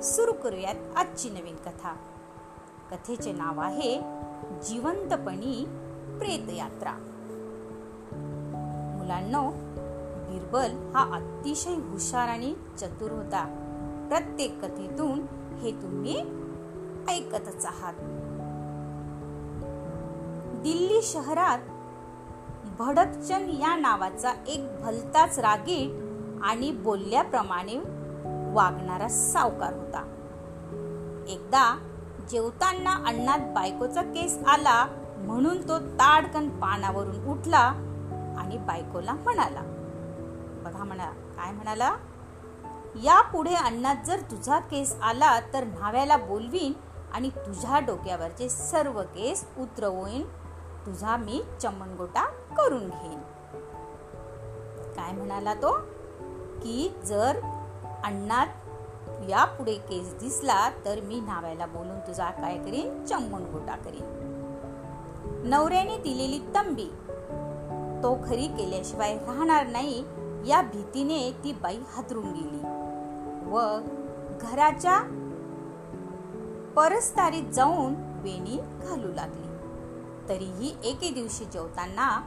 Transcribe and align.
सुरू 0.00 0.32
करूयात 0.32 0.74
आजची 0.96 1.30
नवीन 1.30 1.56
कथा. 1.56 1.96
कथेचे 2.90 3.32
नाव 3.32 3.60
आहे 3.60 4.00
जिवंतपणी 4.68 5.64
प्रेतयात्रा. 6.18 6.92
मुलांनो 8.98 9.50
बिरबल 10.30 10.70
हा 10.94 11.14
अतिशय 11.14 11.74
हुशार 11.74 12.28
आणि 12.28 12.54
चतुर 12.78 13.10
होता. 13.10 13.44
प्रत्येक 14.08 14.64
कथेतून 14.64 15.26
हे 15.58 15.70
तुम्ही 15.70 16.20
ऐकतच 17.08 17.66
आहात. 17.66 17.94
दिल्ली 20.62 21.02
शहरात 21.02 21.58
भडकचंद 22.78 23.48
या 23.48 23.76
नावाचा 23.76 24.32
एक 24.46 24.80
भलताच 24.82 25.38
रागीट 25.38 26.12
आणि 26.42 26.72
बोलल्याप्रमाणे 26.72 27.76
वागणारा 28.52 29.08
सावकार 29.08 29.72
होता. 29.72 29.98
एकदा 31.28 31.78
जेवताना 32.30 32.92
अण्णात 33.06 33.38
बायकोचा 33.38 34.02
केस 34.02 34.38
आला 34.46 34.86
म्हणून 35.16 35.68
तो 35.68 35.78
ताडकन 35.78 36.48
पानावरून 36.48 37.24
उठला 37.24 37.58
आणि 38.38 38.58
बायकोला 38.58 39.12
म्हणाला 39.12 39.60
बघा 40.64 40.84
म्हणा 40.84 41.04
काय 41.04 41.52
म्हणाला? 41.52 41.96
या 42.94 43.20
पुढे 43.22 43.54
अन्नात 43.54 43.96
जर 44.06 44.20
तुझा 44.20 44.58
केस 44.58 44.96
आला 45.02 45.40
तर 45.40 45.64
न्हाव्याला 45.64 46.16
बोलवीन 46.16 46.72
आणि 47.12 47.30
तुझ्या 47.30 47.78
डोक्यावरचे 47.80 48.48
सर्व 48.48 49.02
केस 49.02 49.46
उतरवून 49.58 50.22
तुझा 50.86 51.16
मी 51.16 51.42
चमनगोटा 51.62 52.26
करून 52.26 52.88
घेईन. 52.88 53.18
काय 54.96 55.12
म्हणाला 55.12 55.54
तो? 55.54 55.78
की 56.62 56.94
जर 57.04 57.40
अण्णात 58.04 58.46
यापुढे 59.28 59.74
केस 59.74 60.14
दिसला 60.14 60.70
तर 60.84 61.00
मी 61.00 61.20
नाव्याला 61.20 61.66
बोलून 61.66 61.98
तुझा 61.98 62.30
काय 62.30 62.58
करीन? 62.58 63.04
चंबून 63.04 63.42
गोटा 63.42 63.76
करीन. 63.76 64.28
नवऱ्याने 65.44 65.96
दिलेली 65.98 66.38
तंबी 66.38 66.90
तो 68.02 68.14
खरी 68.28 68.46
केल्याशिवाय 68.46 69.14
राहणार 69.16 69.66
नाही 69.66 70.04
या 70.46 70.62
भीतीने 70.62 71.30
ती 71.44 71.52
बाई 71.52 71.78
हादरून 71.92 72.32
गेली 72.32 72.60
व 73.50 73.60
घराच्या 74.40 74.98
परस्तारीत 76.76 77.52
जाऊन 77.52 77.94
वेणी 78.22 78.56
घालू 78.56 79.12
लागली. 79.12 79.48
तरीही 80.28 80.74
एके 80.84 81.10
दिवशी 81.10 81.44
जेवताना 81.44 82.20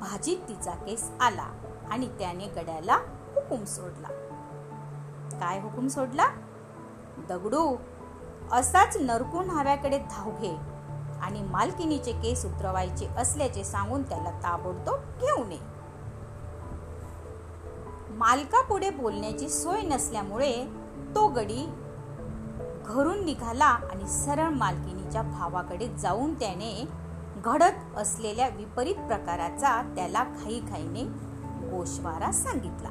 भाजीत 0.00 0.38
तिचा 0.48 0.70
केस 0.70 1.10
आला 1.20 1.46
आणि 1.90 2.08
त्याने 2.08 2.46
गड्याला 2.46 2.94
हुकूम 3.34 3.64
सोडला. 3.64 4.19
काय 5.32 5.60
हुकूम 5.60 5.88
सोडला? 5.88 6.26
दगडू 7.28 7.76
असाच 8.52 8.96
नरकून 9.00 9.50
हव्याकडे 9.50 9.98
धाव 9.98 10.30
घे 10.30 10.56
आणि 11.22 11.42
मालकिनीचे 11.42 12.12
केस 12.12 12.44
उतरवायचे 12.46 13.06
असल्याचे 13.18 13.64
सांगून 13.64 14.02
त्याला 14.02 14.30
ताबडतोब 14.30 15.20
घेऊन 15.20 15.52
ये 15.52 15.58
मालका 18.16 18.62
पुढे 18.62 18.90
बोलण्याची 18.90 19.48
सोय 19.48 19.80
नसल्यामुळे 19.82 20.52
तो 21.14 21.26
गडी 21.28 21.66
घरून 22.86 23.24
निघाला 23.24 23.64
आणि 23.64 24.06
सरळ 24.06 24.48
मालकिनीच्या 24.48 25.22
भावाकडे 25.22 25.88
जाऊन 25.88 26.34
त्याने 26.34 26.88
घडत 27.44 27.96
असलेल्या 27.96 28.48
विपरीत 28.48 28.94
प्रकाराचा 28.94 29.80
त्याला 29.96 30.24
घाई 30.24 30.60
घाईने 30.60 31.02
गोशवारा 31.70 32.32
सांगितला. 32.32 32.88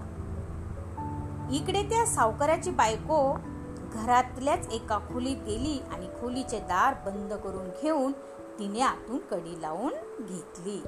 इकडे 1.51 1.83
त्या 1.83 2.05
सावकाराची 2.05 2.71
बायको 2.71 3.37
घरातल्याच 3.93 4.67
एका 4.71 4.97
खोलीत 4.97 5.37
गेली 5.37 5.81
आणि 5.91 6.07
खोलीचे 6.21 6.59
दार 6.59 6.93
बंद 7.05 7.33
करून 7.33 7.69
घेऊन 7.83 8.11
तिने 8.59 8.81
आतून 8.81 9.17
कडी 9.17 9.61
लावून 9.61 9.93
घेतली. 10.19 10.83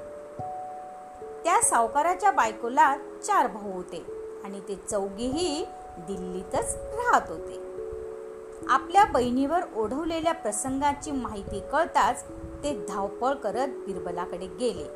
त्या 1.44 1.62
सावकाराच्या 1.62 2.30
बायकोला 2.30 2.96
चार 2.96 3.46
भाऊ 3.46 3.72
होते 3.72 4.06
आणि 4.44 4.60
ते 4.60 4.76
चौघेही 4.90 5.64
दिल्लीतच 5.98 6.76
राहत 6.76 7.30
होते. 7.30 7.60
आपल्या 8.68 9.04
बहिणीवर 9.04 9.60
ओढवलेल्या 9.76 10.32
प्रसंगाची 10.32 11.10
माहिती 11.10 11.60
कळताच 11.72 12.24
ते 12.64 12.86
धावपळ 12.88 13.34
करत 13.34 13.68
बिरबलाकडे 13.68 14.46
गेले 14.46 14.88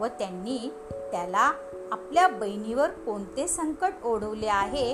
व 0.00 0.06
त्यांनी 0.06 0.72
त्याला 1.10 1.52
आपल्या 1.92 2.28
बहिणीवर 2.28 2.90
कोणते 2.90 3.48
संकट 3.48 3.92
ओढवले 4.04 4.46
आहे 4.46 4.92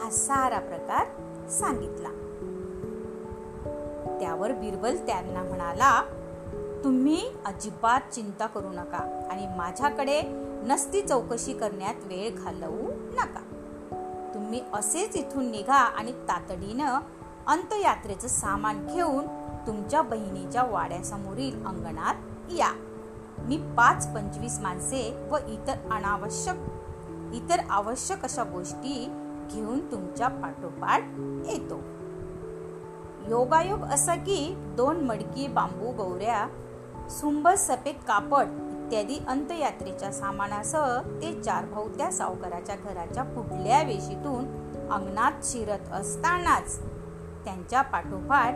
हा 0.00 0.10
सारा 0.10 0.58
प्रकार 0.58 1.06
सांगितला. 1.48 2.08
त्यावर 4.20 4.52
बिरबल 4.52 4.96
त्यांना 4.96 5.42
म्हणाला 5.42 6.02
तुम्ही 6.84 7.30
अजिबात 7.44 8.00
चिंता 8.12 8.46
करू 8.46 8.68
नका 8.68 9.28
आणि 9.30 9.46
माझ्याकडे 9.56 10.22
नसती 10.64 11.02
चौकशी 11.02 11.52
करण्यात 11.52 11.94
वेळ 12.04 12.30
घालवू 12.36 12.90
नका. 12.90 13.40
तुम्ही 14.34 14.62
असेच 14.72 15.16
इथून 15.16 15.50
निघा 15.50 15.78
आणि 15.78 16.12
तातडीनं 16.12 17.00
अंतयात्रेचं 17.46 18.28
सामान 18.28 18.86
घेऊन 18.86 19.26
तुमच्या 19.66 20.02
बहिणीच्या 20.02 20.62
वाड्यासमोरील 20.62 21.66
अंगणात 21.66 22.14
या. 22.52 22.93
मी 23.44 23.56
पाच 23.56 24.14
पंचवीस 24.14 24.58
माणसे 24.60 25.28
व 25.30 25.36
इतर 25.48 25.92
अनावश्यक 25.92 26.56
इतर 27.34 27.60
आवश्यक 27.70 28.22
अशा 28.22 28.44
गोष्टी 28.44 29.04
घेऊन 29.52 29.80
तुमच्या 29.92 30.28
पाठोपाठ 30.28 31.02
येतो. 31.46 31.80
योगायोग 33.28 33.82
असा 33.82 34.14
की 34.14 34.54
दोन 34.76 35.00
मडकी 35.00 35.46
बांबू 35.46 35.90
गौऱ्या 35.92 36.46
सुंब 37.10 37.48
सफेद 37.48 37.94
कापड 38.08 38.48
इत्यादी 38.70 39.18
अंतयात्रेच्या 39.28 40.12
सामानासह 40.12 40.98
ते 41.22 41.32
चार 41.42 41.64
भाऊ 41.64 41.88
त्या 41.88 42.10
सावकाराच्या 42.12 42.76
घराच्या 42.76 43.22
पुढल्या 43.22 43.82
वेशीतून 43.82 44.44
अंगणात 44.90 45.32
शिरत 45.42 45.92
असतानाच 45.92 46.78
त्यांच्या 47.44 47.82
पाठोपाठ 47.82 48.54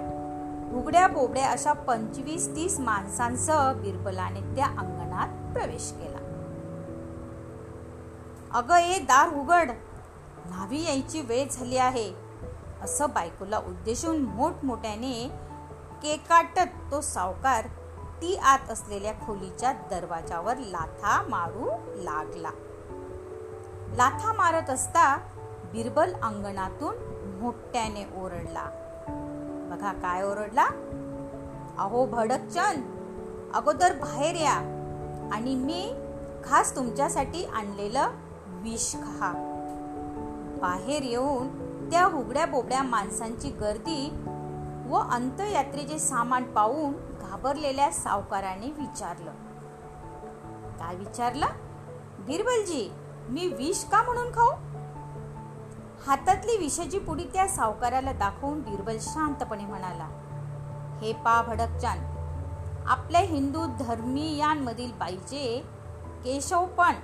उघड्या 0.74 1.08
बोबड्या 1.08 1.50
अशा 1.50 1.72
पंचवीस 1.72 2.56
तीस 2.56 2.80
माणसांसह 2.80 3.72
बिरबलाने 3.72 4.40
त्या 4.40 4.66
अंगणात 4.66 5.52
प्रवेश 5.52 5.92
केला. 5.92 6.18
अग 8.52 8.70
ए 8.70 8.98
दार 8.98 9.34
उघड. 9.34 9.70
न्हावी 10.46 10.84
यायची 10.84 11.20
वेळ 11.20 11.48
झाली 11.50 11.76
आहे. 11.76 12.12
असं 12.82 13.06
बायकोला 13.10 13.58
उद्देशून 13.58 14.18
मोठमोठ्याने 14.18 15.30
केकाटत 16.02 16.90
तो 16.90 17.00
सावकार 17.00 17.66
ती 18.22 18.36
आत 18.36 18.70
असलेल्या 18.70 19.12
खोलीच्या 19.12 19.72
दरवाजावर 19.72 20.56
लाथा 20.56 21.22
मारू 21.28 21.70
लागला. 22.02 22.50
लाथा 23.96 24.32
मारत 24.32 24.70
असता 24.70 25.16
बिरबल 25.72 26.14
अंगणातून 26.14 26.94
मोठ्याने 27.40 28.24
ओरडला. 28.24 28.87
बघा 29.78 29.92
काय 29.92 30.22
ओरडला? 30.22 30.66
अहो 31.78 32.06
भडकचंद 32.06 32.82
अगोदर 33.54 33.92
बाहेर 33.92 34.34
या. 34.34 34.54
आणि 35.32 35.54
मी 35.54 35.94
खास 36.44 36.76
तुमच्यासाठी 36.76 37.44
आणलेलं 37.44 38.08
विष 38.46 38.94
खा. 38.94 39.32
बाहेर 40.60 41.02
येऊन 41.02 41.48
त्या 41.90 42.04
हुगड्या 42.04 42.46
बोबड्या 42.46 42.82
माणसांची 42.82 43.50
गर्दी 43.50 44.10
व 44.88 44.96
अंतयात्रेचे 44.96 45.98
सामान 45.98 46.44
पाहून 46.44 46.92
घाबरलेल्या 47.20 47.90
सावकाराने 47.90 48.66
विचारलं. 48.66 49.30
काय 50.78 50.96
विचारलं? 50.96 51.46
बिरबलजी 52.18 52.92
मी 53.28 53.46
विष 53.46 53.84
का 53.84 54.02
म्हणून 54.02 54.30
खाऊ? 54.30 54.50
हातातली 56.06 56.56
विषाची 56.56 56.98
पुडी 56.98 57.24
त्या 57.24 57.48
सावकाराला 57.48 58.12
दाखवून 58.12 58.60
बिरबल 58.60 58.96
शांतपणे 59.00 59.66
म्हणाला 59.66 60.08
हे 61.02 61.12
पा 61.12 61.42
भडकचान 61.42 61.98
आपल्या 62.86 63.20
हिंदू 63.20 63.66
धर्मीयांमधील 63.66 64.92
बाईचे 64.92 65.64
केशवपण 66.24 66.94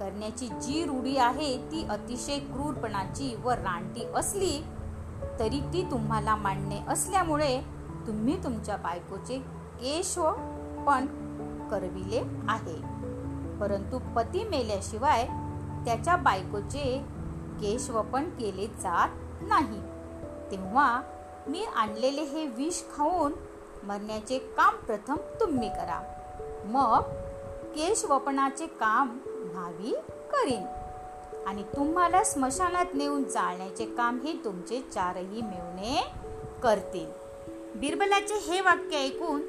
करण्याची 0.00 0.48
जी 0.48 0.84
रूढी 0.84 1.16
आहे 1.16 1.56
ती 1.56 1.86
अतिशय 1.90 2.38
क्रूरपणाची 2.38 3.36
व 3.44 3.50
रानटी 3.50 4.04
असली 4.14 4.64
तरी 5.38 5.60
ती 5.60 5.86
तुम्हाला 5.90 6.36
मान्य 6.36 6.76
असल्यामुळे 6.88 7.60
तुम्ही 8.06 8.44
तुमच्या 8.44 8.76
बायकोचे 8.76 9.38
केशव 9.80 10.32
पण 10.86 11.06
करविले 11.68 12.20
आहे. 12.48 12.76
परंतु 13.58 13.98
पती 13.98 14.44
मेल्याशिवाय 14.44 15.26
त्याच्या 15.84 16.16
बायकोचे 16.16 17.04
केशवपन 17.60 18.24
केले 18.24 18.66
जात 18.66 19.08
नाही. 19.42 19.80
तेव्हा 20.50 21.02
मी 21.46 21.64
आणलेले 21.64 22.22
हे 22.22 22.46
विष 22.46 22.82
खाऊन 22.96 23.32
मरण्याचे 23.82 24.38
काम 24.38 24.76
प्रथम 24.76 25.16
तुम्ही 25.40 25.68
करा. 25.68 26.02
मग 26.64 27.00
केशवपणाचे 27.74 28.66
काम 28.66 29.18
भावी 29.54 29.90
करीन. 30.32 30.66
आणि 31.46 31.62
तुम्हाला 31.62 32.24
स्मशानात 32.24 32.84
नेऊन 32.94 33.24
जाळण्याचे 33.24 33.86
काम 33.86 34.20
हे 34.20 34.32
तुमचे 34.44 34.80
चारही 34.80 35.42
मिळवणे 35.42 36.06
करतील. 36.62 37.06
बिरबलाचे 37.76 38.34
हे 38.34 38.60
वाक्य 38.60 38.96
ऐकून 38.96 39.42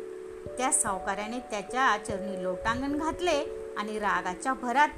त्या 0.58 0.72
सावकाराने 0.72 1.40
त्याच्या 1.40 1.98
चरणी 2.08 2.44
लोटांगण 2.44 2.98
घातले 2.98 3.68
आणि 3.78 4.00
रागाच्या 4.00 4.54
भरात 4.54 4.90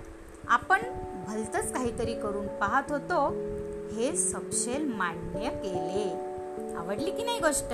आपण 0.48 0.82
भलतच 1.30 1.74
काहीतरी 1.74 2.14
करून 2.14 2.48
पाहत 2.48 2.92
होतो. 2.92 3.30
हे 3.96 4.18
सपशेल 4.18 4.94
मान्य 4.94 5.50
केले. 5.50 6.14
आवडली 6.76 7.12
की 7.12 7.24
नाही 7.24 7.40
गोष्ट? 7.40 7.74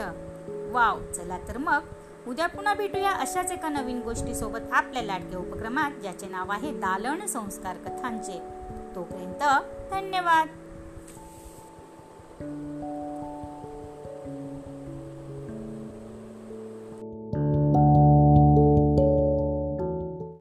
वाव 0.72 1.12
चला 1.12 1.38
तर 1.38 1.57
मग. 1.57 1.80
उद्या 2.28 2.48
पुन्हा 2.48 2.74
भेटूया 2.74 3.12
अशाच 3.12 3.52
एका 3.52 3.69
नवीन 3.69 4.02
गोष्टीसोबत 4.02 4.60
आपल्या 4.72 5.04
लाडक्या 5.04 5.40
उपक्रमात 5.40 5.92
ज्याचे 5.92 6.28
नाव 6.28 6.52
आहे 6.52 6.72
दालन 6.72 7.25
संस्कार 7.25 7.75
कथांचे. 7.75 8.40
तोपर्यंत 8.96 9.44
धन्यवाद. 9.92 10.48